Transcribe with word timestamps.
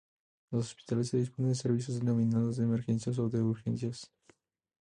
En 0.51 0.57
los 0.57 0.65
hospitales 0.69 1.09
se 1.09 1.17
dispone 1.17 1.49
de 1.49 1.53
servicios 1.53 1.99
denominados 1.99 2.57
"de 2.57 2.63
emergencias" 2.63 3.19
o 3.19 3.29
"de 3.29 3.39
urgencias". 3.43 4.11